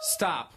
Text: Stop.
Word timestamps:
Stop. 0.00 0.52